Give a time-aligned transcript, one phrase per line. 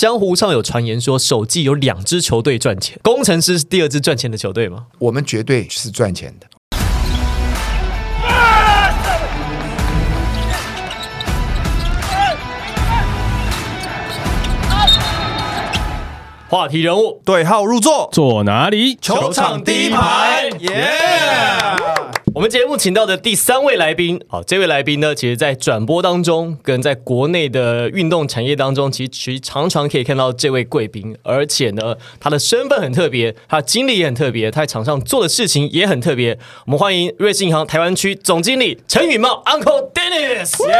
[0.00, 4.86] 江湖上有传言说，首季有两支球队赚钱，工程师是第二支赚钱的球队吗？
[4.98, 6.46] 我们绝对是赚钱的。
[16.48, 18.96] 话题人物，对号入座，坐哪里？
[19.02, 20.94] 球场第一排，耶！
[22.32, 36.38] 我们节目请到的第三位来宾，好，这位来宾呢，其实在转播当中，跟在国内的运动产业当中，其实其实常常可以看到这位贵宾，而且呢，他的身份很特别，他的经历也很特别，他在场上做的事情也很特别。
[36.66, 40.74] 我们欢迎瑞士银行台湾区总经理陈宇茂 Uncle Dennis，耶！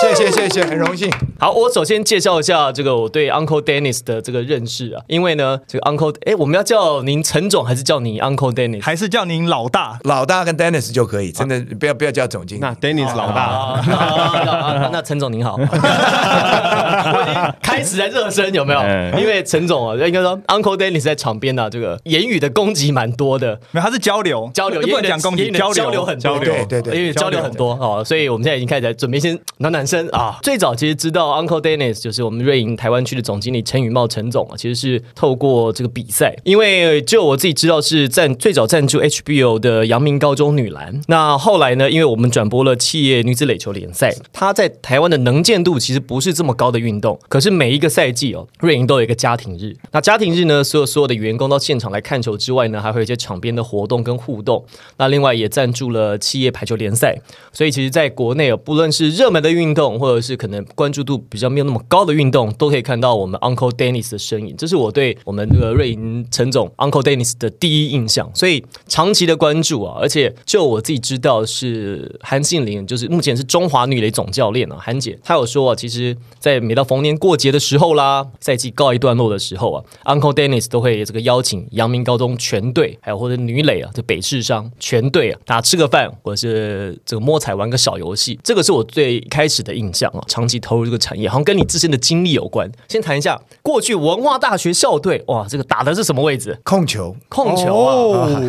[0.00, 1.10] 谢谢谢谢，很荣幸。
[1.40, 8.82] 好，我首先介绍一下这个我对 Uncle Dennis 的这个认识啊，因为呢，这个 Uncle，哎，我们要叫您陈总，还是叫你 Uncle Dennis？
[8.82, 9.98] 还是叫您老大？
[10.04, 10.75] 老大跟 Dennis。
[10.80, 12.60] 就可以，真的不要不要叫总经理。
[12.60, 18.80] 那 Dennis 老大，那陈总您好，我已经开始在热身，有没有？
[19.18, 30.38] 因为陈总啊，应该说 Uncle Dennis 在场边呢，这个言语的攻击蛮多的，没有，他是交流交流，不能讲攻击，交流交流很多，对对对，因为交流很多哦，所以我们现在已经开始在准备先暖暖身啊。
[30.42, 41.00] 最早其实知道 Uncle Dennis 就是我们瑞银台湾区的总经理陈宇茂陈总啊，其实是透过这个比赛，因为就我自己知道是赞最早赞助 HBO 的阳明高中女女篮。
[41.06, 41.88] 那后来呢？
[41.88, 47.18] 因为我们转播了企业女子垒球联赛，它在台湾的能见度其实不是这么高的运动。
[47.28, 49.76] 可是每一个赛季哦，瑞银都有一个家庭日。
[49.92, 54.64] 那家庭日呢，所有所有的员工到现场来看球之外呢，还会有一些场边的活动跟互动。
[54.96, 57.16] 那另外也赞助了企业排球联赛。
[57.52, 64.56] 所以其实在国内哦，不论是热门的运动，或者是可能关注度比较没有那么高的运动，都可以看到我们 Uncle Dennis 的身影。
[64.56, 68.30] 这是我对我们这个瑞银陈总 Uncle Dennis 的第一印象。
[68.34, 90.22] 所以长期的关注啊，而且我自己知道是韩信玲，就是目前是中华女垒总教练啊，韩姐，她有说啊，其实，在每到逢年过节的时候啦，赛季告一段落的时候啊，Uncle Dennis 都会这个邀请阳明高中全队，还有或者女垒啊，这北市商全队啊，大家吃个饭，或者是这个摸彩玩个小游戏，这个是我最开始的印象啊。
[90.26, 92.70] 长期投入这个产业，好像跟你自身的经历有关。
[92.88, 96.58] 先谈一下过去文化大学校队，哇，这个打的是什么位置？
[96.64, 98.40] 控球，控球啊。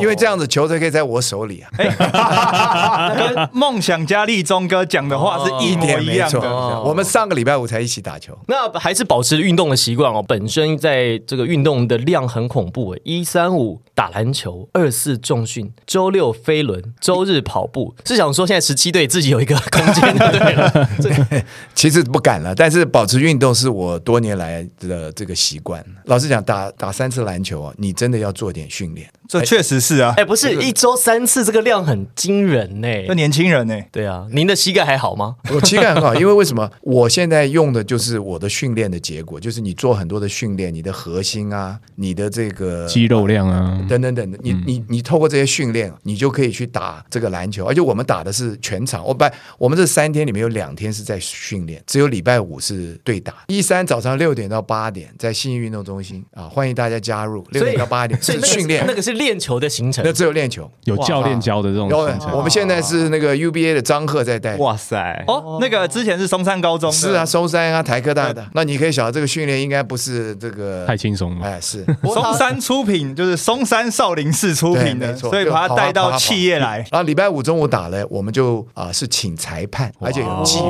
[0.00, 3.14] 因为这样子球队可以在我手里啊！
[3.14, 6.82] 跟梦想家立中哥讲的话是一模一样的。
[6.82, 10.20] 我们上个礼拜五才一起打球，那还是保持运动的习惯哦。
[10.26, 17.94] 本身在这个运动的量很恐怖诶，一三五打篮球，二四重训，周六飞轮，周日跑步。
[18.04, 20.88] 是想说现在十七队自己有一个空间对了。
[21.76, 25.84] 其实不敢了，但是保持运动是我多年来的这个习惯。
[26.06, 29.08] 老实讲，打打三次篮球啊，你真的要做点训练。
[29.30, 32.88] 这确实是啊，哎，不是一周三次，这个量很惊人呢。
[33.06, 33.80] 这年轻人呢？
[33.92, 35.36] 对啊，您的膝盖还好吗？
[35.54, 36.68] 我膝盖很好，因为为什么？
[36.82, 47.64] 我现在用的就是我的训练的结果，就是你做很多的训练，你的核心啊，你的这个肌肉量啊，等等等等，你你你透过这些训练，你就可以去打这个篮球。
[47.66, 49.24] 而且我们打的是全场，我不，
[49.58, 53.34] 我们这三天里面有两天是在训练，只有礼拜五是对打。
[53.46, 57.46] 一三早上六点到八点在信义运动中心啊，欢迎大家加入。
[57.50, 59.19] 六点到八点是训练，那个是。
[59.20, 62.32] 练球的行程，那只有练球，有教练教的这种行程。
[62.34, 64.56] 我们现在是那个 UBA 的张赫在带。
[64.56, 65.22] 哇塞！
[65.26, 68.44] 哦，那个之前是松山高中，是啊，松山啊，台科大的。
[68.54, 71.46] 那你可以晓得这个训练应该不是这个太轻松了。
[71.46, 76.78] 哎，是 松山出品，就是松山少林寺出品的，所以把他带到企业来。
[76.90, 80.68] 然后礼拜五中午打了，我们就啊是请裁判，而且有积分，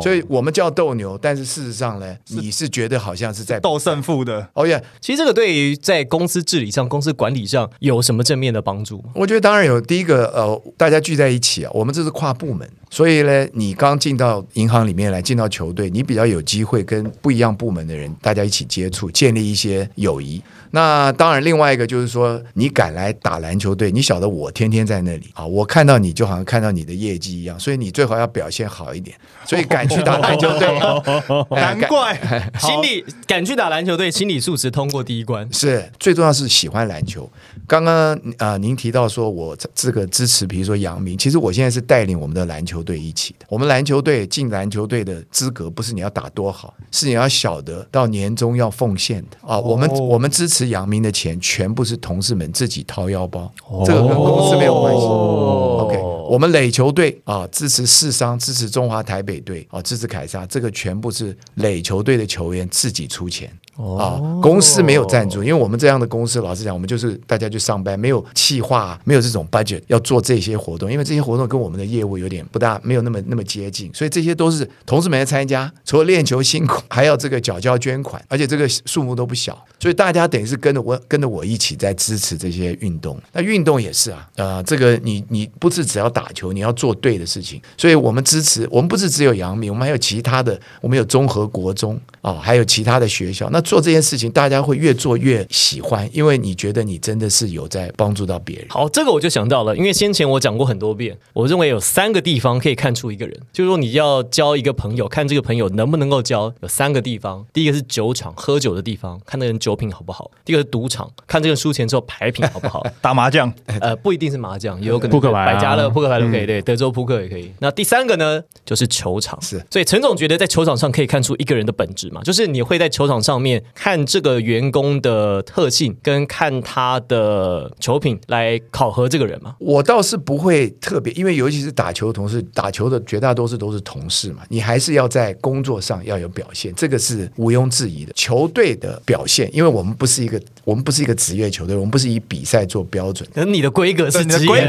[0.00, 4.46] 所以我们叫斗牛，但是事实上呢，你是觉得好像是在斗胜负的。
[4.54, 4.80] 哦耶！
[5.00, 8.62] 其实这个对于在公司治理上、公司管理上有什么正面的？
[8.68, 9.80] 帮助，我觉得当然有。
[9.80, 20.42] 第一个，呃，大家聚在一起啊，我们这是跨部门，所以呢，你刚进到银行里面来，进到球队，你比较有机会跟不一样部门的人大家一起接触，建立一些友谊。
[20.70, 29.16] 那当然，另外一个就是说，你敢来打篮球队，你晓得我天天在那里啊，我看到你就好像看到你的业绩一样，所以你最好要表现好一点。
[29.46, 30.68] 所以敢去打篮球队，
[31.56, 32.14] 难怪
[32.60, 35.48] 心理敢去打篮球队，心理素质通过第一关。
[35.50, 37.30] 是最重要是喜欢篮球。
[37.66, 43.46] 刚刚啊，您提到说我这个支持，比如说杨明，其实我现在是带领我们的篮球队一起的。
[43.48, 49.58] 我们篮球队进篮球队的资格，不是你要打多好，是你要晓得到年终要奉献的啊。
[49.58, 50.57] 我们我们支持。
[50.58, 53.48] 吃阳明的钱全部是同事们自己掏腰包，
[53.86, 55.00] 这个跟公司没有关系。
[55.00, 55.96] OK，
[56.28, 63.56] 我们垒球队啊，支持世商，支持中华台北队啊，支持凯撒，这个全部是垒球队的球员自己出钱。
[63.78, 83.16] 啊，公司没有赞助，因为我们这样的公司，老实讲，我们就是大家去上班，没有企划，没有这种 budget 要做这些活动，因为这些活动跟我们的业务有点不大，没有那么那么接近，所以这些都是同事们来参加，除了练球辛苦，还要这个缴交捐款，而且这个数目都不小，所以大家等于是跟着我跟着我一起在支持这些运动。
[83.32, 93.62] 那运动也是啊，呃，这个你你不是只要打球，你要做对的事情，所以我们支持，我们不是只有杨明，我们还有其他的，我们有综合国中啊，还有其他的学校，那。
[93.68, 98.66] 做这件事情，大家会越做越喜欢，因为你觉得你真的是有在帮助到别人。
[98.70, 107.44] 好，这个我就想到了，因为先前我讲过很多遍，我认为有三个地方可以看出一个人，就是说你要交一个朋友，看这个朋友能不能够交，有三个地方。
[107.52, 117.52] 第一个是酒场，喝酒的地方，看那个人酒品好不好；第二个是赌场，看这个输钱之后牌 品好不好；打麻将，呃，不一定是麻将，也有可能扑克牌、百家乐、扑克牌都可以，对，德州扑克也可以。
[117.58, 119.38] 那第三个呢，就是球场。
[119.42, 124.38] 是，所以陈总觉得在球场上可以看出一个人的本质嘛，就是你会在球场上面看这个。
[124.38, 129.54] 员工的特性跟看他的球品来考核这个人吗？
[129.58, 138.12] 我倒是不会特别，因为尤其是打球同事，打球的绝大多数都是同事嘛，你还是要在工作上要有表现，这个是毋庸置疑的。
[138.14, 143.28] 球队的表现，因为我们不是一个，我们不是一个职业球队，我们不是以比赛做标准。
[143.34, 144.62] 可是你的规格是职业，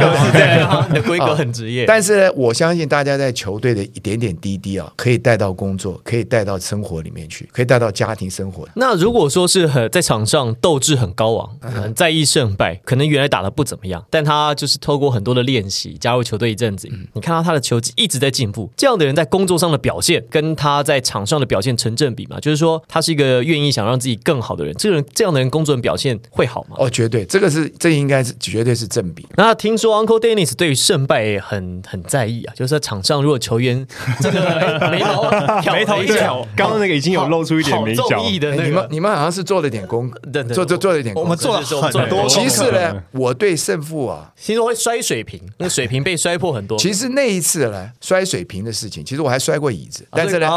[0.90, 1.86] 你的规格很职业。
[1.86, 8.68] 但是我相信大家在球队的一点点滴滴啊，可以带到工作，可以带到生活里面去，可以带到家庭生活。
[8.76, 9.70] 那如果说是。
[9.70, 18.72] 很在场上斗志很高昂，很在意胜败，可能原来打的不怎么样，但他就是透过很多的练习，加入球队一阵子，你看到他的球技一直在进步。
[18.76, 22.40] 这样的人在工作上的表现，跟他在场上的表现成正比嘛？
[22.40, 24.74] 就是说，他是一个愿意想让自己更好的人。
[24.76, 26.78] 这个人这样的人工作表现会好吗？
[26.80, 29.28] 哦，绝对，这个是这应该是绝对是正比。
[29.36, 33.86] 那听说 Uncle Dennis 对于胜败很很在意啊，就是在场上如果球员
[34.20, 35.30] 这个眉头
[35.74, 38.08] 眉头一挑，刚刚那个已经有露出一点眉角
[38.40, 39.40] 的，你们你们好像是。
[39.50, 40.12] 做了点功，
[40.54, 42.30] 做做做了一点，我们做了很多。
[42.30, 46.78] 其实呢，我对胜负啊，其实会摔水瓶，那个水瓶被摔破很多。
[46.78, 50.48] 其实那一次呢，摔水瓶的事情，其实我还摔过椅子，但是呢，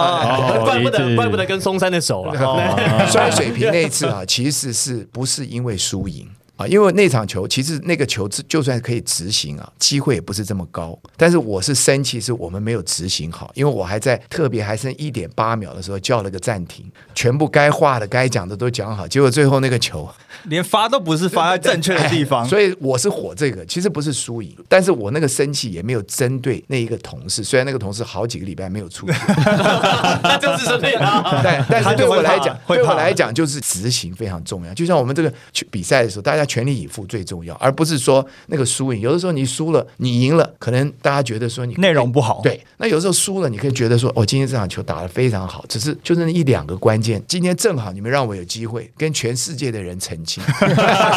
[0.63, 6.29] 怪不得怪不得跟松山的手了，摔水瓶那一次啊，其实是不是因为输赢？
[6.69, 10.97] 因为那场球，其实那个球就算可以执行啊，机会也不是这么高。
[11.17, 13.51] 但是我是生气，是我们没有执行好。
[13.55, 19.09] 因为我还在特别还剩一点八秒的时候叫了个暂停，全部该画的、该讲的都讲好。
[19.09, 20.09] 结果最后那个球
[20.45, 23.67] 连发都不是发在正确的地方， 所以我是火这个。
[23.67, 27.43] 其实不是输赢，但是我那个生气也没有针对那一个同事。
[27.43, 29.07] 虽然那个同事好几个礼拜没有出
[30.41, 31.41] 就是这样。
[31.43, 34.73] 但但是对我来讲，对我来讲就是执行非常重要。
[34.75, 36.42] 就像我们这个去比赛的时候，大家。
[36.45, 39.01] 全力以赴最重要，而不是说那个输赢。
[39.01, 42.41] 有的时候你输了，你赢了，可能大家觉得说你内容不好。
[42.43, 47.23] 对，那有时候输了，你可以觉得说，我今天这场球打得非常好，只是就是那一两个关键。
[47.29, 50.43] 今天正好你们让我有机会跟全世界的人澄清。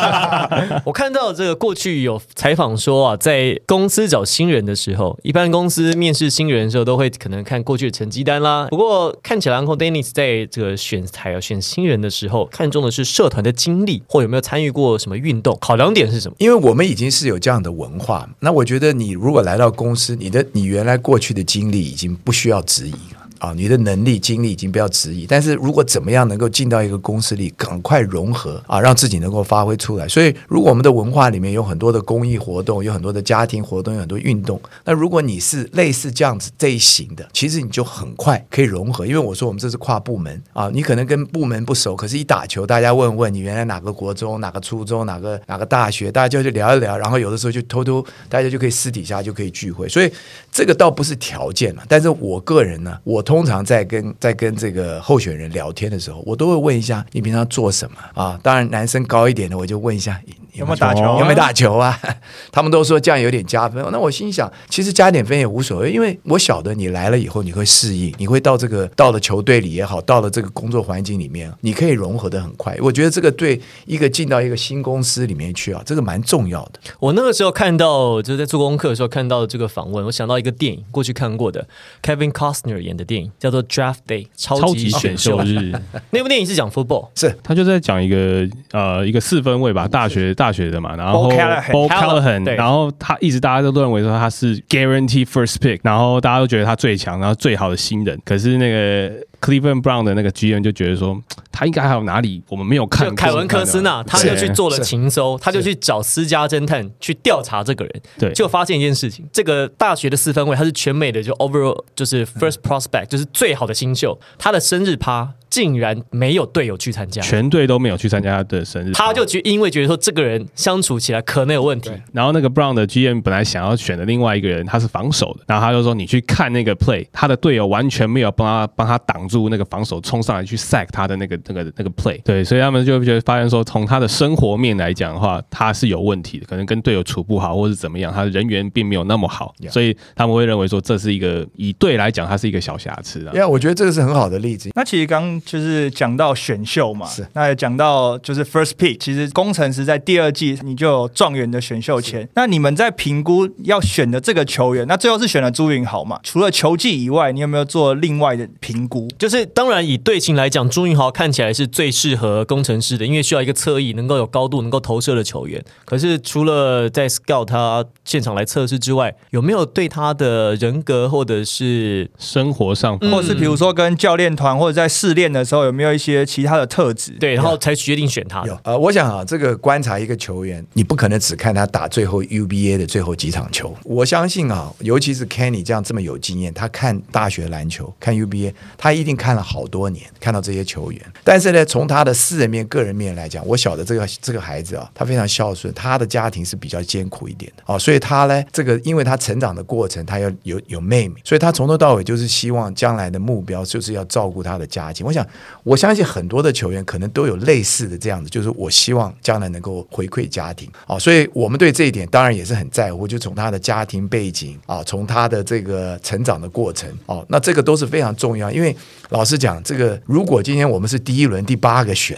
[0.86, 8.68] 我看到这个过去有采访说啊，在公司找新人的时候，一般公司面试新人的时候都会可能看过去的成绩单啦。
[8.70, 15.15] 不过看起来，Uncle Dennis 在这个选材啊选新人的时候，看重的是社团的经历或有没有参与过什么。
[15.18, 16.36] 运动考量点是什么？
[16.40, 23.25] 因为我们已经是有这样的文化，那我觉得你如果来到公司，你的你原来过去的经历已经不需要质疑了。
[23.40, 30.08] 啊，你的能力、精力已经不要质疑，但是如果怎么样能够进到一个公司里，赶快融合啊，让自己能够发挥出来。
[30.08, 39.06] 所以，如果我们的文化里面有很多的公益活动，有很多的家庭活动，有很多运动，那如果你是类似这样子这一型的，其实你就很快可以融合。
[39.06, 49.88] 因为我说我们这是跨部门啊，你可能跟部门不熟，可是一打球，大家问问你原来哪个国中、哪个初中、哪个哪个大学，大家就去聊一聊，然后有的时候就偷偷大家就可以私底下就可以聚会。
[49.90, 50.12] 所以
[50.52, 58.40] 这个倒不是条件了，但是我个人呢，我通常在跟在跟这个候选人聊天的时候，我都会问一下你平常做什么啊？
[58.42, 60.22] 当然，男生高一点的，我就问一下
[60.56, 62.00] 有没有打球，有没有打球啊？
[62.52, 63.86] 他们都说这样有点加分。
[63.92, 72.76] 那我心想，其实加点分也无所谓，因为我晓得你来了以后你会适应，你会到这个到了球队里也好，到了这个工作环境里面，你可以融合的很快。
[72.82, 76.80] 我觉得这个对一个进到一个新公司里面去啊，这个蛮重要的。
[77.00, 81.68] 我那个时候看到就是在做功课的时候看到这个访问，我想到一个电影，过去看过的
[82.02, 85.74] Kevin Costner 演的电影，叫做 Draft Day 超级选秀日。
[86.12, 99.26] 那部电影是讲 football，是他就在讲一个呃一个四分位吧，大学大学的嘛，然后 Paul Callahan，然后他一直大家都认为说他是 guarantee first pick，然后大家都觉得他最强，然后最好的新人，可是那个。
[99.42, 101.22] Cleveland Brown 的那个 GM 就觉得说，
[101.52, 103.14] 他应该还有哪里我们没有看。
[103.14, 115.34] 凯文科斯纳，他就去做了情搜，他就去找私家侦探去调查这个人，对，就发现一件事情：这个大学的四分位，他是全美的就 overall 就是 first prospect，就是最好的新秀，他的生日趴。
[115.56, 121.90] 竟然没有队友去参加，全队都没有去参加他的生日，他就觉因为觉得说这个人相处起来可能有问题。
[122.12, 143.32] 然后那个 Brown 的 GM 本来想要选的另外一个人，他是防守的，然后他就说你去看那个 play，他的队友完全没有帮他帮他挡住那个防守冲上来去 sack 他的那个那个那个 play，对，所以他们就觉得发现说从他的生活面来讲的话，他是有问题的，可能跟队友处不好或是怎么样，他的人缘并没有那么好，所以他们会认为说这是一个以队来讲，它是一个小瑕疵啊。
[143.34, 144.70] 因为我觉得这个是很好的例子。
[144.76, 152.28] 那其实刚就是讲到选秀嘛，是那也讲到就是 first pick，其实工程师在第二季你就有状元的选秀权。
[152.34, 156.20] 那你们在评估要选的这个球员，那最后是选了朱云豪嘛？
[156.24, 159.08] 除了球技以外，你有没有做另外的评估？
[159.18, 165.64] 就是当然以队形来讲，朱云豪看起来是最适合工程师的，因为需要一个侧翼能够有高度、能够投射的球员。
[165.86, 177.12] 可是除了在 scout 他现场来测试之外，有没有对他的人格或者是生活上，或者是比如说跟教练团或者在试练的时候，有没有一些其他的特质？
[177.20, 178.44] 对，然后才决定选他。
[178.46, 183.76] 有呃，我想啊，这个观察一个球员，你不可能只看他打最后 UBA 的最后几场球。
[183.84, 191.02] 我相信啊，尤其是 Kenny 这样这么有经验，他看大学篮球、看 UBA，他一定看了好多年，看到这些球员。
[191.24, 205.06] 但是呢，从他的私人面、个人面来讲，我晓得这个这个孩子啊，他非常孝顺，他的家庭是比较艰苦一点的啊，所以他呢，这个因为他成长的过程，他要有有妹妹，所以他从头到尾就是希望将来的目标就是要照顾他的家庭。
[205.06, 205.25] 我想，
[205.64, 210.98] 我相信很多的球员可能都有类似的这样子，就是我希望将来能够回馈家庭啊。
[211.00, 218.52] 所以我们对这一点当然也是很在乎，就从他的家庭背景啊，从他的这个成长的过程哦，那这个都是非常重要。
[218.52, 218.76] 因为
[219.10, 222.18] 老实讲，这个如果今天我们是第一轮第八个选，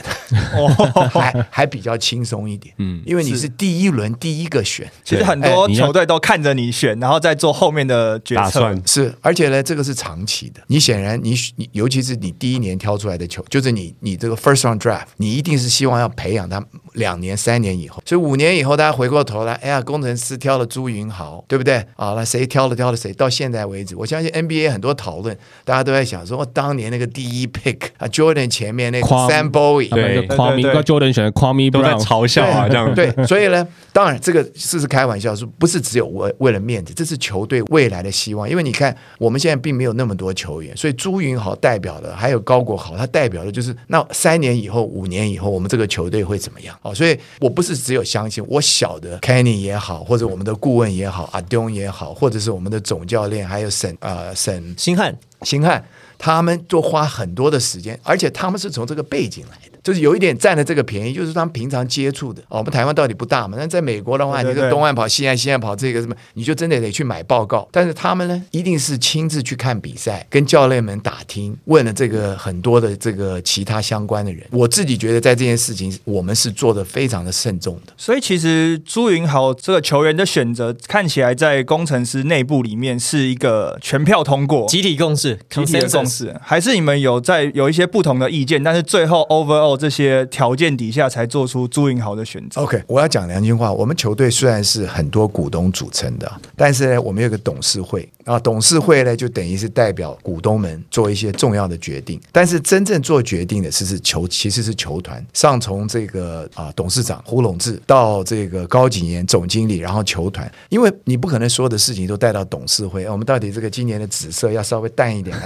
[1.11, 8.67] 还还比较轻松一点，嗯，因为你是第一轮第一个选，其实很多球队都看着你选，然后再做后面的决策。
[8.85, 10.61] 是，而且呢，这个是长期的。
[10.67, 16.63] 你显然，你你尤其是你第一年挑出来的球，就是你你这个 first round draft，你一定是希望要培养他
[16.93, 18.01] 两年、三年以后。
[18.05, 21.85] 所以五年以后，大家回过头来，哎呀，工程师挑了朱云豪，对不对？
[21.97, 23.11] 啊，那谁挑了挑了谁？
[23.11, 33.11] 到现在为止，我相信 NBA 很多讨论，大家都在想说，当年那个第一 pick 啊，Jordan 前面那个 Sam Bowie，对，夸米跟 Jordan 选的夸米都在嘲笑啊，这样对。
[33.25, 36.93] 所以呢，当然这个是是开玩笑，是不是只有为为了面子？
[36.93, 38.95] 这是球队未来的希望，因为你看。
[39.17, 46.77] 我们现在并没有那么多球员，所以朱云豪代表的还有高国豪，他代表的就是那三年以后、五年以后，我们这个球队会怎么样？
[46.83, 55.83] 哦，所以我不是只有相信我晓得 Kenny 也好，或者我们的顾问也好，阿东也好，或者是我们的总教练，还有沈呃沈星汉星汉，
[56.17, 59.76] 他们都花很多的时间，而且他们是从这个背景来的。
[59.87, 62.41] 就是有一点占了这个便宜，就是他们平常接触的。
[62.49, 63.55] 哦，我们台湾到底不大嘛？
[63.57, 67.65] 那在美国的话，你个东岸跑西岸，西岸跑这个什么，你就真的得去买报告。
[67.71, 74.45] 但是他们呢，一定是亲自去看比赛，跟教练们打听，问了这个很多的这个其他相关的人。
[74.51, 77.93] 我自己觉得在这件事情，我们是做的非常的慎重的。
[77.95, 88.61] 所以其实朱云豪这个球员的选择，看起来在工程师内部里面是一个全票通过，集体共识，集体共识，还是你们有在有一些不同的意见？
[88.61, 89.76] 但是最后 overall。
[89.77, 92.61] 这些条件底下才做出朱云豪的选择。
[92.61, 102.19] OK，我要讲良心话，我们球队虽然是很多股东组成的，但是呢，我们有个董事会啊，董事会呢就等于是代表股东们做一些重要的决定。
[102.31, 113.07] 但是真正做决定的是是球，其实是球团上从这个啊董事长胡龙志到这个高景言总经理，然后球团，因为你不可能所有的事情都带到董事会。
[113.07, 115.37] 我们到底这个今年的紫色要稍微淡一点，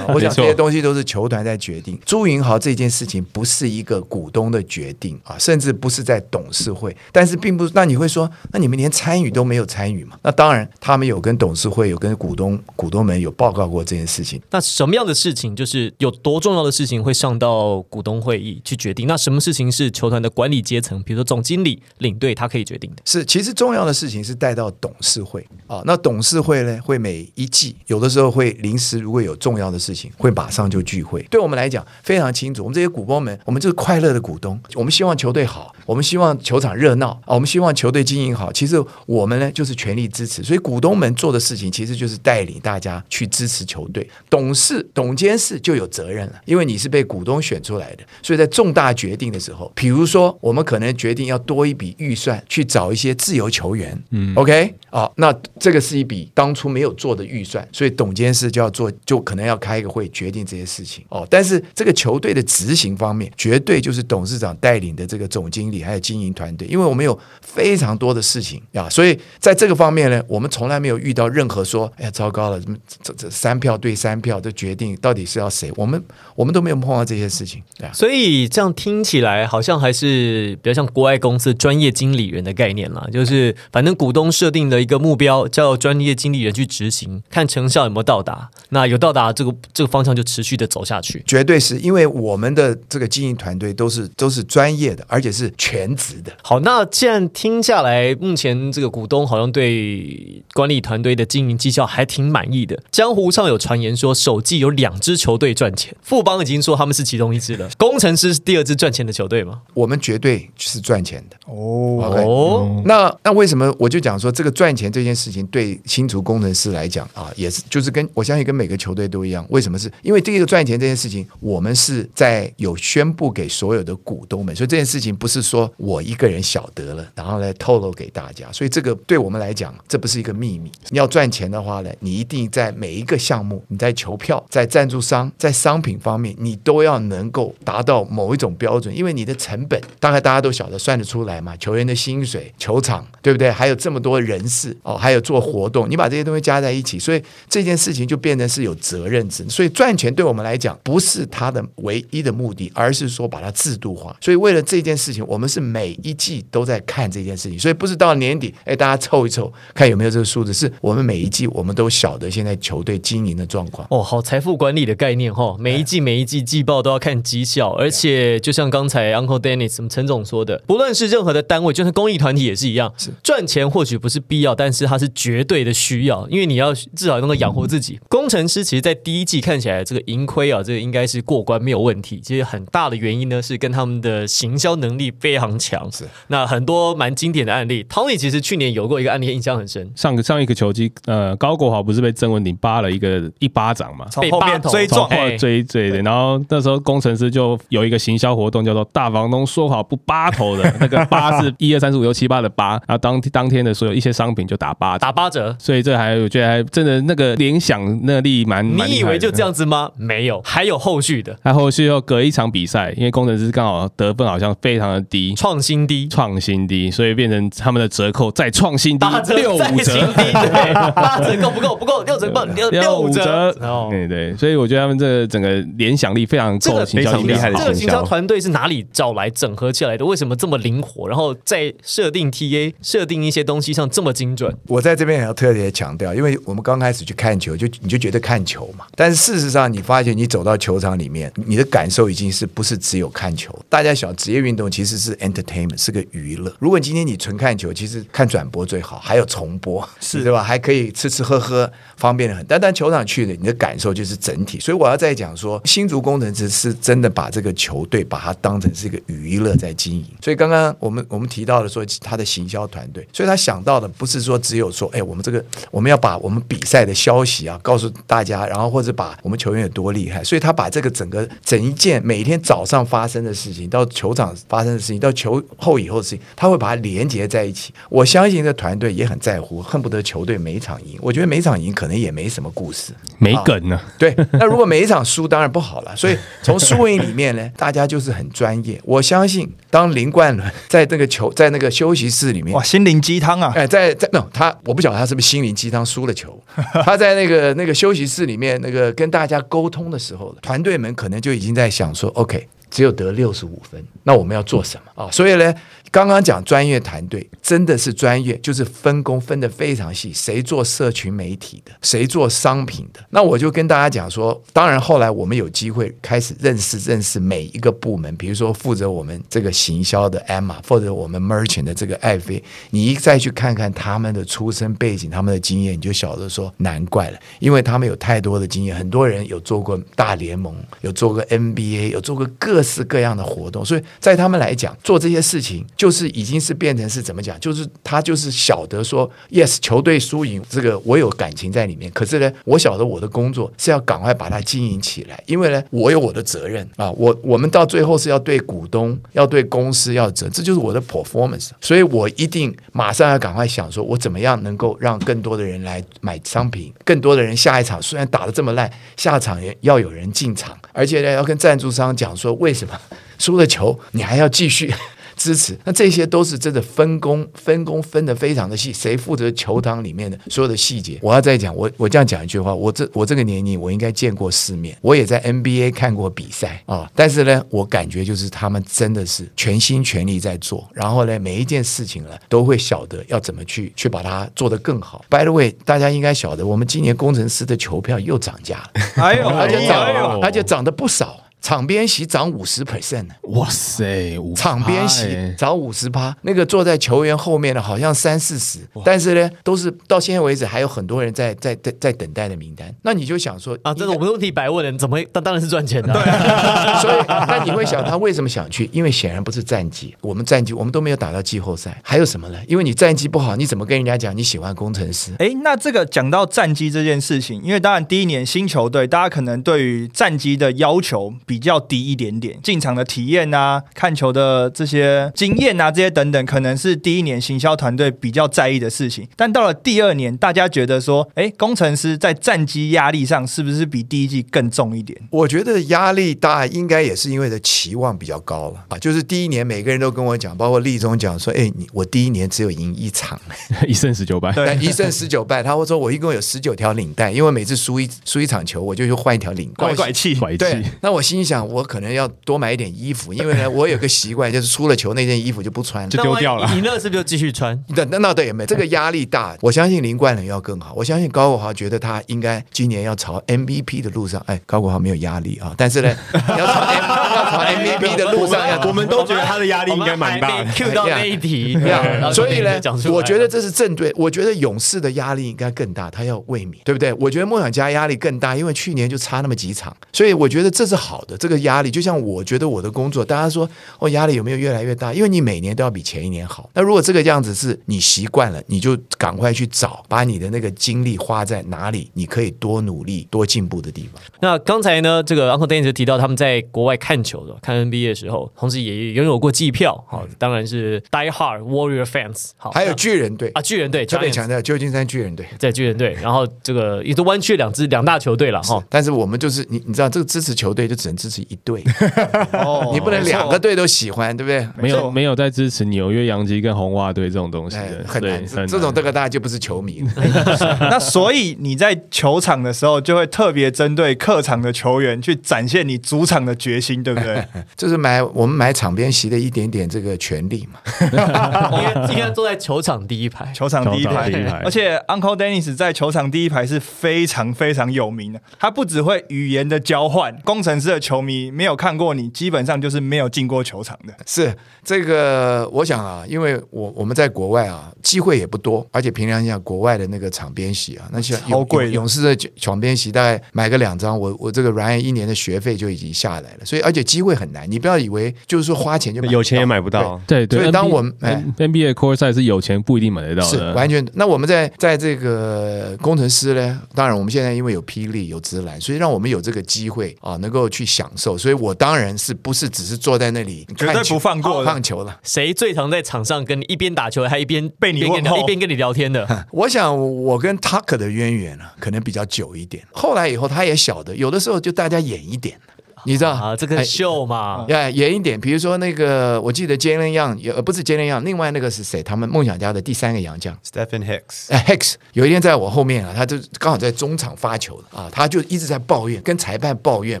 [0.08, 1.98] 我想这些东西都是球团在决定。
[2.06, 3.17] 朱云豪这件事情。
[3.20, 10.18] 不是一个股东的决定啊，甚至不是在董事会，但是并不，那你会说，那你们连参与都没有参与嘛？
[10.22, 14.40] 那当然，他们有跟董事会有跟股东股东们有报告过这件事情。
[14.50, 19.06] 那什么样的事情，就是有多重要的事情会上到股东会议去决定？
[19.06, 23.02] 那什么事情是球团的管理阶层，比如说总经理、领队，他可以决定的？
[23.04, 25.82] 是，其实重要的事情是带到董事会啊。
[25.84, 31.22] 那董事会呢，会每一季有的时候会临时，如果有重要的事情，会马上就聚会。
[31.30, 33.38] 对我们来讲非常清楚，我们这些股东们。
[33.44, 38.52] 我们就是快乐的股东，我们希望球队好，我们希望球场热闹啊，我们希望球队经营好。
[38.52, 44.08] 其实我们呢就是全力支持，所以股东们做的事情其实就是带领大家去支持球队。
[44.28, 61.26] 董事、董监事就有责任了，因为你是被股东选出来的，所以在重大决定的时候，比如说我们可能决定要多一笔预算去找一些自由球员，嗯，OK，啊，那这个是一笔当初没有做的预算，所以董监事就要做，就可能要开一个会决定这些事情哦。
[61.30, 72.60] 但是这个球队的执行方面，绝对就是董事长带领的这个总经理还有经营团队，因为我们有非常多的事情呀，所以在这个方面呢，我们从来没有遇到任何说，哎呀，糟糕了，
[73.02, 75.72] 这这三票对三票的决定到底是要谁？
[75.76, 76.02] 我们
[76.34, 77.92] 我们都没有碰到这些事情，对啊。
[77.92, 88.48] 所以这样听起来好像还是比较像国外公司专业经理人的概念啦，就是反正股东设定的一个目标，叫专业经理人去执行，看成效有没有到达。
[88.70, 91.22] 那有到达这个这个方向，就持续的走下去。
[91.26, 96.32] 绝对是因为我们的这个经营团队都是都是专业的，而且是全职的。
[96.42, 102.80] 好，那既然听下来，目前这个股东好像对管理团队的经营绩效还挺满意的。
[102.90, 107.68] 江湖上有传言说，首季有两支球队赚钱，富邦已经说他们是其中一支了。
[107.78, 109.62] 工程师是第二支赚钱的球队吗？
[109.74, 111.36] 我们绝对是赚钱的。
[111.46, 119.90] 哦哦，那那为什么我就讲说这个赚钱这件事情对新竹工程师来讲啊，也是就是跟我相信跟每个球队都一样，为什么是？
[120.02, 130.70] 因为第一个赚钱这件事情，我们是在有有宣布给所有的股东们，所以这件事情不是说我一个人晓得了，然后来透露给大家，所以这个对我们来讲，这不是一个秘密。
[130.90, 143.50] 你要赚钱的话呢，你一定在每一个项目，你在球票、在赞助商、在商品方面，你都要能够达到某一种标准，因为你的成本大概大家都晓得算得出来嘛，球员的薪水、球场，对不对？
[143.50, 149.48] 还有这么多人事哦，还有做活动，你把这些东西加在一起，所以这件事情就变成是有责任制。
[149.48, 154.16] 所以赚钱对我们来讲不是他的唯一的目的，而是说把它制度化。
[154.20, 163.86] 所以为了这件事情，我们是每一季都在看这件事情，所以不是到年底，哎，大家凑一凑看有没有这个数字，是我们每一季我们都晓得现在球队经营的状况。
[163.90, 177.98] 哦，好财富管理的概念哈，每一季每一季季报都要看绩效，而且就像刚才 Uncle Dennis 什么陈总说的，不论是任何的单位，就算公益团体也是一样，是赚钱或许不是必要，但是它是绝对的需要，因为你要至少能够养活自己。
[178.08, 182.20] 工程师其实，在第一季看起来这个盈亏啊，这个应该是过关没有问题。
[182.20, 185.90] 其实很大的原因呢，是跟他们的行销能力非常强。
[185.92, 186.04] 是。
[186.28, 189.90] 那很多蛮经典的案例，Tony 其实去年有过一个案例，印象很深。
[189.94, 194.06] 上个上一个球季，呃，高国豪不是被郑文鼎扒了一个一巴掌嘛？
[194.20, 195.36] 被后面追撞，哎。
[195.36, 209.90] 追追的，然后那时候工程师就有一个行销活动，叫做“大房东说好不扒头的”， 那个八是一二三四五六七八的八，然后当当天的所有一些商品就打八折打八折，所以这还我觉得还真的那个联想那力蛮，蛮你以为就这样子吗？
[209.96, 211.36] 没有，还有后续的。
[211.42, 216.06] 还后续又隔一场比赛，因为工程师刚好得分好像非常的低，创新低。
[216.08, 220.12] 创新低，所以变成他们的折扣再创新低六五折。
[220.14, 221.76] 对，八折够不够？
[221.76, 223.50] 不够，六折够， 六六五折。
[223.60, 230.04] 哦，对对，所以我觉得他们这个整个联想力非常够，非常厉害的这个行销行销团队是哪里找来整合起来的？
[230.04, 231.08] 为什么这么灵活？
[231.08, 234.54] 然后在设定 TA、设定一些东西上这么精准？
[234.66, 243.56] 我在这边也要特别强调，因为我们刚开始去看球，就你就觉得看球嘛，但是事实上你发现你走到球场里面，你的感受已经是不是只有看球？
[243.68, 246.54] 大家想，职业运动其实是 entertainment，是个娱乐。
[246.58, 250.42] 如果今天你纯看球，其实看转播最好，还有重播，是对吧？
[250.42, 252.44] 还可以吃吃喝喝，方便的很。
[252.46, 254.58] 但但球场去了，你的感受就是整体。
[254.60, 260.04] 所以我要再讲说，新竹工程师是真的把这个球队把它当成是一个娱乐在经营。
[260.22, 277.72] 所以刚刚我们我们提到了说他的行销团队，所以他想到的不是说只有说，哎，我们这个我们要把我们比赛的消息啊告诉大家，然后或者把我们球员有多厉害，所以他把这个整个整一件每天早上发生的事情，到球场发生的事情，到球后以后的事情，他会把它连接在一起。
[277.88, 280.98] 我相信这团队也很在乎，恨不得球队每一场赢。
[281.00, 283.80] 我觉得每一场赢可能也没什么故事，没梗呢。
[283.98, 285.94] 对，那如果每一场输，当然不好了。
[285.96, 288.80] 所以从输赢里面呢， 大家就是很专业。
[288.84, 293.52] 我相信，当林冠伦在那个球 在那个休息室里面哇，，心灵鸡汤啊！
[293.54, 296.40] 哎，在在没有他，我不晓得他是不是心灵鸡汤输了球。
[296.84, 305.10] 他在那个那个休息室里面，那个跟大家沟通的时候，团队们可能就已经在想说，OK，只有得六十五分，那我们要做什么啊？
[305.10, 305.54] 所以呢，
[305.90, 313.00] 刚刚讲专业团队真的是专业，就是分工分得非常细，谁做社群媒体的，谁做商品的。
[313.10, 362.76] 那我就跟大家讲说，当然后来我们有机会开始认识认识每一个部门，比如说负责我们这个行销的 Emma，或者我们 Merchant 的这个艾菲，你一再去看看他们的出身背景、他们的经验，你就晓得说难怪了，因为他们有太多的经验，很多人有做过大联盟，有做过 NBA，有做过各式各样的活动，所以在他们来讲，做这些事情就是已经是变成是怎么讲，就是他就是晓得说，yes，球队输赢这个我有感情在里面，可是呢，我晓得我的工作是要赶快把它经营起来，因为呢，我有我的责任啊，我我们到最后是要对股东、要对公司要责，这就是我的 performance，所以我一定马上要赶快想说，我怎么样能够让更多的人来买商品，更多的人下一场虽然打得这么烂，下场也要有人进场，而且呢，要跟赞助商讲说为什么
[363.16, 364.74] 输了球你还要继续。
[365.18, 370.98] 支持，那这些都是真的分工，分工分得非常的细，谁负责球场里面的所有的细节？
[371.02, 385.04] 我要再讲，我我这样讲一句话，我这我这个年龄，我应该见过世面，我也在 NBA 看过比赛啊，但是呢，我感觉就是他们真的是全心全力在做，然后呢，每一件事情呢，都会晓得要怎么去去把它做得更好。
[385.10, 388.70] By the way，大家应该晓得，我们今年工程师的球票又涨价了，
[389.02, 391.18] 哎呦，而且哎涨，呦而且涨得不少。
[391.40, 402.74] 场边席涨五十 percent 呢，哇塞，五场边席涨五十八，那个坐在球员后面的好像三四十，但是呢，都是到现在为止还有很多人在在在在等待的名单。
[402.82, 405.04] 那你就想说啊，这个我们问题白问了，怎么会？
[405.12, 405.92] 当当然是赚钱的、
[406.82, 408.68] 所以那你会想他为什么想去？
[408.72, 412.38] 因为显然不是战绩，我们战绩我们都没有打到季后赛，还有什么呢？
[412.46, 415.12] 因为你战绩不好，你怎么跟人家讲你喜欢工程师？
[415.18, 429.06] 哎，那这个讲到战机这件事情，因为当然第一年新球队，大家可能对于战机的要求比较低一点点，进场的体验啊、看球的这些经验啊、这些等等，可能是第一年行销团队比较在意的事情。
[429.14, 434.98] 但到了第二年，大家觉得说，哎，工程师在战机压力上是不是比第一季更重一点？
[435.10, 438.78] 我觉得压力大，应该也是因为的期望比较高了啊。
[438.78, 443.20] 就是第一年每个人都跟我讲，包括立中讲说，哎，你我第一年只有赢一场，
[443.68, 445.42] 一胜十九败，一胜十九败。
[445.42, 449.66] 他会说我一共有十九条领带，因为每次输一输一场球，我就去换一条领带。
[449.66, 455.90] 怪怪气，拐对气，，那我心想，我可能要多买一点衣服，因为呢， 我有个习惯，就是出了球那件衣服就不穿了。
[455.90, 457.58] 就丢掉了你那是不是就继续穿？
[457.68, 459.36] 那那那对也没，这个压力大。
[459.40, 464.22] 我相信林冠伦要更好，我相信高国豪觉得他应该今年要朝 MVP 的路上。
[464.26, 466.82] 哎，高国豪没有压力啊，但是呢， 要朝 M,
[467.14, 471.56] 要朝 MVP 的路上要我们都觉得他的压力应该蛮大的 Q 到那一题，
[472.12, 473.92] 所以呢我觉得这是正对。
[473.96, 476.92] 我觉得勇士的压力应该更大，他要卫冕，对不对？
[476.94, 481.07] 我觉得梦想家压力更大，因为去年就差那么几场，所以我觉得这是好的。
[481.16, 484.92] 这个压力，就像我觉得我的工作，大家说哦，压力有没有越来越大？
[484.92, 486.50] 因为你每年都要比前一年好。
[486.54, 494.02] 那如果这个样子是你习惯了，你就赶快去找，把你的那个精力花在哪里，你可以多努力、多进步的地方。
[494.20, 505.26] 那刚才呢，这个 Uncle Dennis 就提到他们在国外看球的，看 NBA 的时候，同时也拥有过季票，好，当然是 Die Hard Warrior fans，好，还有巨人队啊，巨人队，特别强调旧金山巨人队。
[505.38, 508.62] 在巨人队，然后这个也都弯曲两支两大球队了哈。
[508.68, 511.62] 但是我们就是你，你知道这个支持球队就只能支持一队，
[512.44, 514.46] 哦你不能两个队都喜欢，对不对？
[514.60, 519.90] 没有没有在支持纽约洋基跟红袜队这种东西哎的，对很难，这这种这个大家就不是球迷了。
[520.68, 527.24] 那所以你在球场的时候，就会特别针对客场的球员去展现你主场的决心，对不对？
[527.56, 530.58] 就是买我们买场边席的一点点这个权利嘛。
[530.80, 533.32] 应该应该坐在球场第一排。
[533.32, 538.20] 球场第一排第一排，而且 Uncle Dennis 在球场第一排是非常非常有名的。
[538.38, 543.92] 他不只会语言的交换，工程师的球迷没有看过你，基本上就是没有进过球场的。
[544.06, 556.44] 是这个，我想啊，因为我我们在国外啊，机会也不多，而且平常讲国外的那个场边席啊，那些好贵的勇勇士的场边席，大概买个两张，我我这个 ran 一年的学费就已经下来了。
[556.44, 560.00] 所以而且机会很难，你不要以为就是说花钱就买有钱也买不到。
[560.06, 560.38] 对对。
[560.40, 563.86] 所以当 NBA 我们哎 NBA core 赛是有钱不一定买得到是的，完全。
[563.92, 571.18] 那我们在在这个工程师呢，当然我们现在因为有霹雳有直男，所以让我们有这个机会啊，能够去享受。
[571.18, 575.00] 所以我当然是不是只是坐在那里绝对不放过的看球了。
[575.02, 579.06] 谁最常在场上跟你一边打球，还一边被你一边跟问候一边跟你聊天的？
[579.32, 582.64] 我想我跟 Tucker 的渊源呢、可能比较久一点。
[582.70, 585.40] 后来以后他也晓得，有的时候就大家演一点，
[585.84, 586.10] 你知道？
[586.12, 591.82] 啊，这个哎秀嘛，哎，演一点，比如说那个，我记得 Jalen Young，也呃不是 Jalen Young，另外那个是谁？
[591.82, 600.00] 他们梦想家的第三个洋将，Stephen Hicks，哎，Hex 有一天在我后面啊，他就刚好在中场发球的啊，他就一直在抱怨，跟裁判抱怨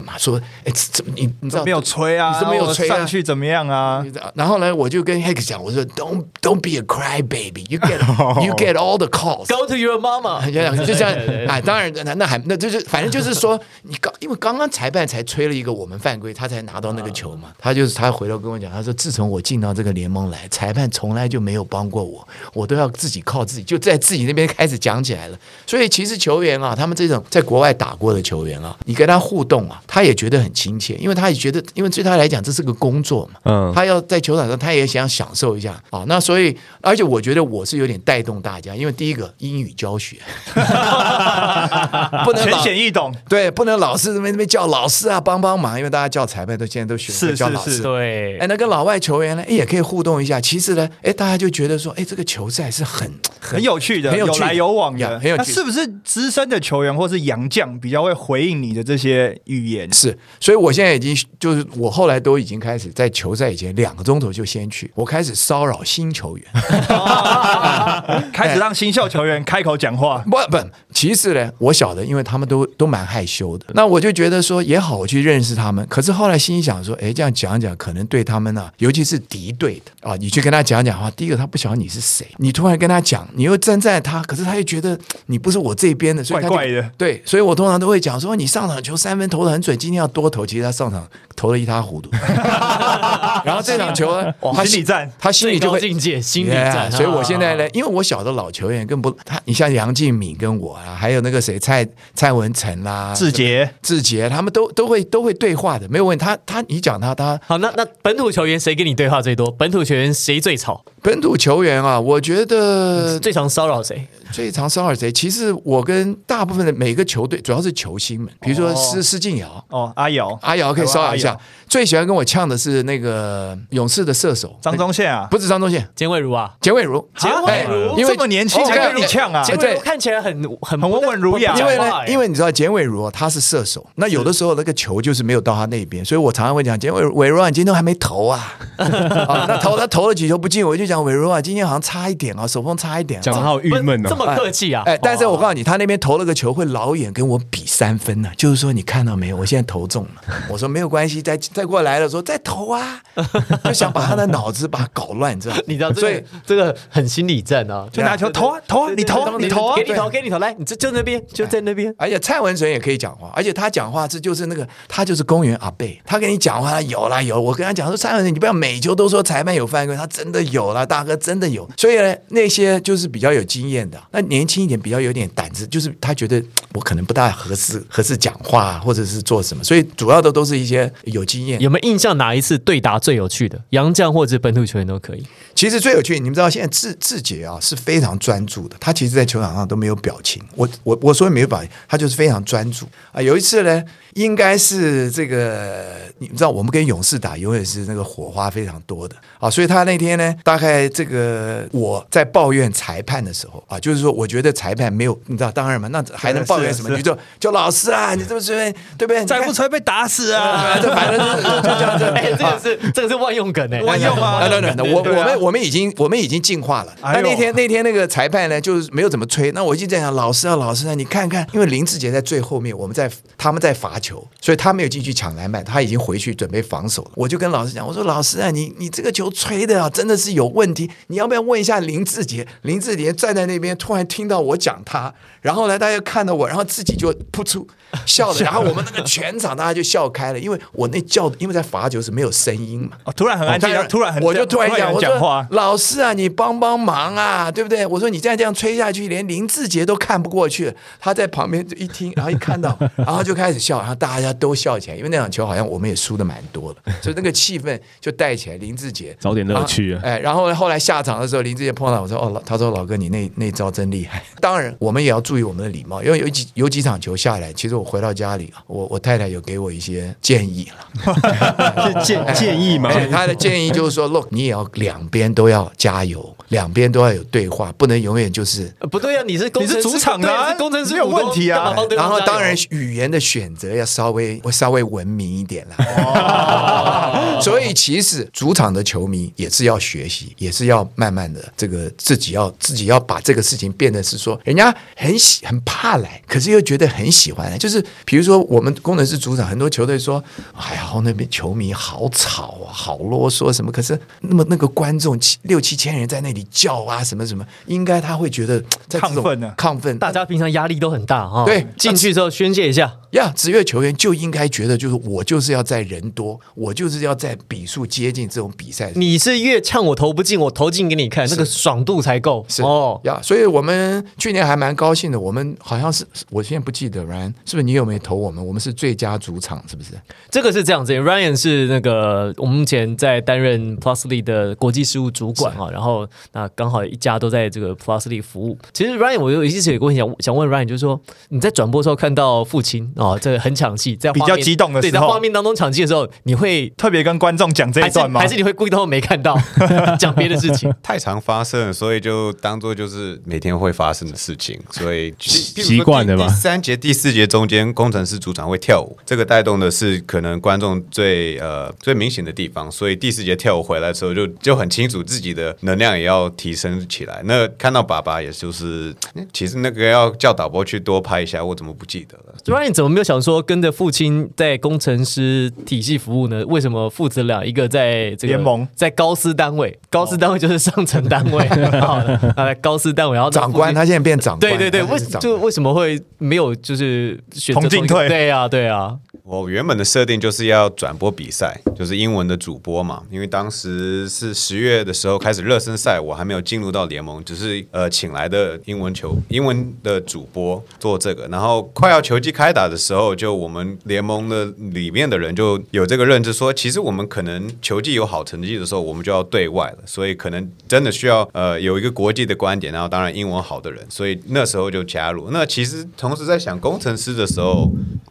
[0.02, 2.96] 嘛，说，哎，怎么你你知道没有吹啊，你是没有吹啊？
[2.96, 4.02] 上去怎么样啊？
[4.04, 7.98] 你知道然后呢，我就跟 Hicks 讲，我说，Don't Don't be a cry baby, you get
[8.44, 9.46] you get all the calls。
[9.48, 11.12] Go to your mama， 就这样，就这样。
[11.14, 17.50] 对对对，哎，当然，那那还那就是，反正就是说，你刚因为刚刚裁判才吹了一个个我们犯规，他才拿到那个球嘛。
[17.58, 25.38] 他就是他回头跟我讲，他说自从我进到这个联盟来，裁判从来就没有帮过我，我都要自己靠自己，就在自己那边开始讲起来了。
[25.66, 36.04] 所以其实球员啊，他们这种在国外打过的球员啊，你跟他互动啊，他也觉得很亲切，因为他也觉得，因为对他来讲这是个工作嘛，嗯他要在球场上，他也想享受一下啊。
[36.06, 40.16] 那所以，而且我觉得我是有点带动大家，因为第一个英语教学，
[42.24, 47.70] 不能浅显易懂，对，不能老是那边那边叫老师啊帮帮忙，因为大家叫裁判都现在都学是会叫老师。
[47.70, 50.40] 是是对哎，，那个老外球员呢，哎，也可以互动一下。
[50.40, 59.92] 其实呢，哎，大家就觉得说，哎，这个球赛是很很有趣的，很有趣的来有往的，呀很有趣那是不是资深的球员或是洋将比较会回应你的这些语言？
[59.92, 66.46] 是，所以我现在已经就是我后来都已经开始在球赛以前两个钟头就先去，我开始骚扰新球员。
[68.32, 70.22] 开始让新秀球员开口讲话。
[70.28, 70.58] 不不，
[70.92, 73.66] 其实呢，我晓得，因为他们都都蛮害羞的。
[73.74, 75.86] 那我就觉得说也好，我去认识他们。
[75.88, 90.46] 可是后来心里想说，哎，这样讲讲，可能对他们呢、尤其是敌对的啊，你去跟他讲讲话，第一个他不晓得你是谁，你突然跟他讲，你又站在他，可是他又觉得你不是我这边的，所以他就怪怪的对，所以我通常都会讲说，你上场球三分投的很准，今天要多投。
[90.48, 91.06] 其实他上场
[91.36, 92.08] 投的一塌糊涂。
[93.44, 106.24] 然后这场球呢，他心理战他心里就会境界心理 Yeah，战，所以我现在呢，因为我晓得老球员更不他，你像杨敬敏跟我啊，还有那个谁蔡蔡文成啦、志杰，志杰，他们都都会都会对话的，没有问题。
[106.24, 109.50] 他他你讲他他好，那那本土球员谁跟你对话最多？
[109.52, 110.84] 本土球员谁最吵？
[111.02, 114.06] 本土球员啊，我觉得最常骚扰谁？
[114.32, 115.10] 最常骚扰谁？
[115.10, 119.64] 其实我跟大部分的每个球队，主要是球星们，比如说施施晋尧。
[119.70, 124.58] 哦，阿瑶，阿瑶可以骚扰一下最喜欢跟我呛的是那个勇士的射手。
[124.60, 129.40] 张宗宪啊，不是张宗宪，简伟如啊，简伟如，简伟哎如因为这么年轻才跟你呛啊。
[129.40, 144.08] 哎简伟如对看起来很很很温文儒雅因为呢，因为为你知道简伟如哦他是射手，那有的时候那个球就是没有到他那边，所以我常常会讲简伟伟如啊，你今天都还没投啊，啊 那投他投了几球不进，我就讲伟如啊，今天好像差一点啊，手风差一点、啊，讲的好郁闷哦。
[144.08, 144.82] 这么客气啊？
[144.84, 149.36] 哎，但是我告诉你，他那边投了个球，会老远跟我比三分呢、就是说，你看到没有？
[149.36, 150.22] 我现在投中了。
[150.48, 153.00] 我说没有关系，再再过来了，说再投啊，
[153.64, 155.62] 就想把他的脑子把他搞乱， 你知道吗？
[155.66, 161.92] 你知道这所以个这个很心理战啊，就拿球投啊投啊，你投啊你投啊给，你投，给你投，来，你这就那边，就在那边。
[161.98, 171.68] 而且蔡文成也可以讲话，而且他讲话是就是那个他就是公园阿贝，他跟你讲话他有啦有，我跟他讲说蔡文成你不要每球都说裁判有犯规，他真的有啦，大哥真的有。
[171.76, 176.40] 所以呢，那些就是比较有经验的，那年轻一点比较有点胆子，就是他觉得
[176.74, 181.47] 我可能不大合适合适讲话或者是做什么，所以主要的都是一些有经验。
[181.56, 183.58] 有没有印象哪一次对打最有趣的？
[183.70, 185.24] 洋将或者本土球员都可以。
[185.54, 190.42] 其实最有趣，你们知道现在志志杰啊是非常专注的，他其实在球场上都没有表情。
[190.54, 193.20] 我我我说没有表情，他就是非常专注啊。
[193.20, 193.82] 有一次呢，
[194.14, 206.96] 应该是这个，你们知道我们跟勇士打永远是那个火花非常多的啊，所以他那天呢，大概这个我在抱怨裁判的时候啊，就是说我觉得裁判没有，你知道，当然嘛，那还能抱怨什么？
[206.96, 209.24] 你就就老师啊，你这么随便对不对？
[209.24, 210.42] 再不吹，吹被打死啊！
[210.78, 212.04] 啊，这反正这样子。
[212.04, 216.94] 哎，这个是这个是万用梗哎，万用啊啊，对对对，我我们我们已经我们已经进化了。
[217.02, 219.52] 那那天那天那个裁判呢，就是没有怎么吹。
[219.52, 227.10] 那我一直在想，老师啊老师啊，你看看，因为林志杰在最后面，我们在他们在罚球，所以他没有进去抢篮板，他已经回去准备防守了。
[227.14, 232.46] 我就跟老师讲，我说老师啊，你你这个球吹的啊，真的是有问题，你要不要问一下林志杰？
[232.62, 237.66] 林志杰站在那边，突然听到我讲他，然后呢，大家看到我，然后自己就噗出
[238.06, 242.96] 笑了， 然后我们那个全场大家就笑开了，因为我那叫，因为在罚球是没有声音嘛。
[243.04, 247.86] 哦突然很安静，突然很我就突然讲，有我讲话，老师啊，你帮帮忙啊，对不对？
[247.86, 250.72] 我说你再这样吹下去，连林志杰都看不过去。
[251.00, 258.58] 他在旁边就一听，然后一看到， 然后就开始笑，然后大家都笑起来，因为那场球好像我们也输的蛮多的， 所以那个气氛就带起来。
[258.58, 264.22] 林志杰找点乐趣啊哎，然后后来下场的时候，林志杰碰到我说：“哦，他说老哥，你那那招真厉害。
[264.40, 271.14] ”当然，我们也要注意我们的礼貌，因为有几有几场球下来，其实我回到家里啊，我我太太有给我一些建议了。
[271.86, 272.90] 是建建议吗？
[272.92, 278.72] 哎他的建议就是说， look，你也要两边都要加油，两边都要有对话，不能永远就是。
[278.78, 287.38] 呃不对啊，你是工你是主场的啊工程师有问题啊然后当然语言的选择要稍微会稍微文明一点啦。
[287.42, 297.56] 所以其实主场的球迷也是要学习，也是要慢慢的这个自己要自己要把这个事情变得是说，人家很喜很怕来，可是又觉得很喜欢来。
[297.56, 300.22] 就是比如说我们工程师主场，很多球队说，
[300.54, 303.72] 哎呀，那边球迷好吵啊，好啰嗦什么。
[303.72, 311.44] 可是那么那个观众七六七千人在那里叫啊，什么什么，应该他会觉得在亢奋呢亢奋，大家平常压力都很大哈。
[311.44, 312.92] 对进去之后宣泄一下。
[313.12, 318.92] 呀，职业球员就应该觉得，就是我就是要在人多，我就是要在比数接近这种比赛。
[318.94, 322.44] 你是越呛我投不进，我投进给你看，那个爽度才够。
[322.50, 325.18] 是哦，呀，所以我们去年还蛮高兴的。
[325.18, 328.46] 我们好像是，我现在不记得，Ryan 是不是你有没有投我们？
[328.46, 329.92] 我们是最佳主场，是不是？
[330.30, 338.58] 这个是这样子，Ryan 是那个我们目前在担任 Plusly 的国际事务主管啊，然后那刚好一家都在这个 Plusly 服务。
[338.72, 348.20] 其实 Ryan 我有一直有个问题想想问 Ryan，就是说你在转播的时候看到父亲哦，这个很抢戏，在比较激动的对，时候对在画面当中抢戏的时候，你会特别跟观众讲这一段吗？
[348.20, 349.38] 还是你会故意当没看到
[349.98, 350.72] 讲别的事情？
[350.82, 367.20] 太常发生了，所以就当做就是每天会发生的事情，所以 习惯的吧第三节、第四节中间，工程师组长会跳舞，这个带动的是可能观众最呃最明显的地方，所以第四节跳舞回来的时候就就很清楚自己的能量也要提升起来。
[367.24, 368.94] 那看到爸爸，也就是
[369.32, 376.44] 其实那个要叫导播去多拍一下，我怎么不记得了？Ryan 怎么没有想说跟着父亲在工程师体系服务呢？
[376.46, 381.46] 为什么父子俩一个在这个联盟在高斯单位，高斯单位就是上层单位，
[381.80, 388.96] 好的，高斯单位，然后长官，他现在变长官，对对对，为就为什么会没有就是选择同进退对啊对啊，
[389.30, 393.02] 我原本的设定就是要转播比赛，就是英文的主播嘛。
[393.10, 401.28] 因为当时是十月的时候开始热身赛，我还没有进入到联盟，只是呃请来的英文球英文的主播做这个。
[401.28, 415.28] 然后快要球季开打的时候，就我们联盟的里面的人就有这个认知说，其实我们可能球季有好成绩的时候，我们就要对外了，所以可能真的需要呃有一个国际的观点，然后当然英文好的人，所以那时候就加入。
[415.30, 417.70] 那其实同时在想工程师的时候。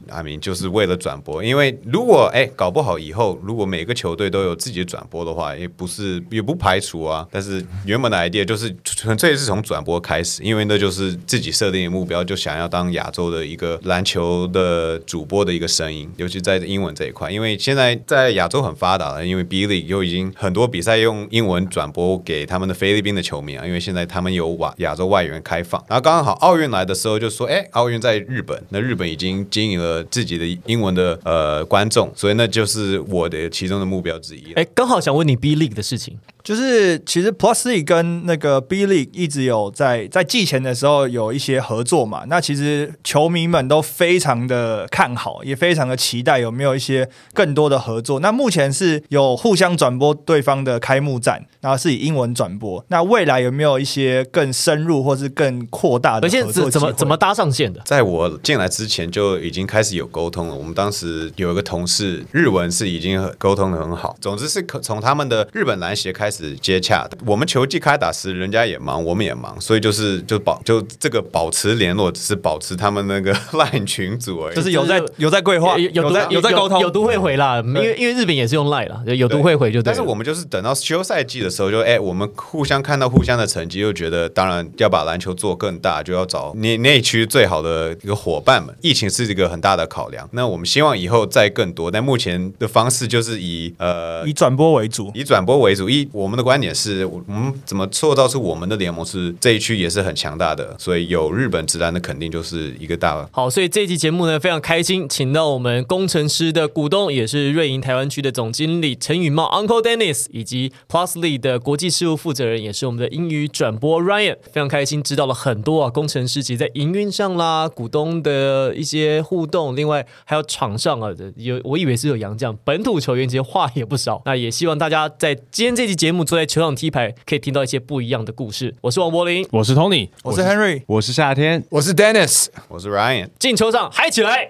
[0.10, 7.28] 阿明就是为了转播，因为如果哎搞不好以后如果每个球队都有自己的转播的话，也不是也不排除啊。
[7.32, 34.54] 但是原本的 idea 就是纯粹是从转播开始，因为那就是自己设定的目标，就想要当亚洲的一个篮球的主播的一个声音，尤其在英文这一块，因为现在在亚洲很发达了，因为 B League 又已经很多比赛用英文转播给他们的菲律宾的球迷啊，因为现在他们有亚亚洲外援开放，然后刚刚好奥运来的时候就说，哎，奥运在日本，那日本已经经营了自己的英文的呃观众，所以那就是我的其中的目标之一。
[34.54, 42.24] 哎，刚好想问你 B League 的事情，就是其实 Plus League 跟那个 B League 一直有在在季前的时候有一些合作嘛。
[42.28, 48.20] 那其实球迷们都非常的看好，也非常的期待有没有一些更多的合作。
[48.20, 52.84] 那目前是有互相转播对方的开幕战，然后是以英文转播。
[52.90, 57.82] 那未来有没有一些更深入或是更扩大的而且怎怎么怎么搭上线的？
[57.86, 60.56] 在我进来之前就已经开始有沟通了。
[60.56, 64.16] 我们当时有一个同事，日文是已经沟通的很好。
[64.20, 67.18] 总之是可从他们的日本篮协开始接洽的。
[67.26, 74.56] 我们球季开打时，人家也忙，我们也忙，所以就是就保就这个保持联络，只是保持他们那个 LINE 群组而已。
[74.56, 79.82] 就是有在有在规划，有有在有在沟通，有都会回啦，因为因为日本也是用 Line 啦，有都会回就。
[79.82, 88.76] 但是我们就是等到休赛季的时候就，哎，我们互相看到互相的成绩，又觉得当然要把篮球做更大，就要找内内区最好的一个伙伴们。
[88.82, 95.12] 疫情是一个很大的考量，那我们希望以后再更多，但目前的方式就是以呃以转播为主。
[95.14, 95.90] 以转播为主。
[95.90, 128.74] 一我们的观点是，我们怎么塑造出我们的联盟是这一区也是很强大的，所以有日本直男的肯定就是一个大好，所以这期节目呢非常开心，请到我们工程师的股东，也是瑞银台湾区的总经理陈宇茂 Uncle Dennis，以及 Plusly 的国际事务负责人，也是我们的英语转播 Ryan，非常开心知道了很多啊，工程师其实在营运上啦，股东的一些互动，另外还有场上啊，有我以为是有洋将，本土球员其实话也不少，那也希望大家在今天这期节目坐在球场踢牌，可以听到一些不一样的故事。
[128.82, 130.84] 我是王柏林，我是 Tony，我是 Henry。
[130.88, 131.64] 我是夏天。
[131.70, 132.48] 我是 Dennis。
[132.68, 133.30] 我是 Ryan。
[133.40, 134.46] 进球场嗨起来！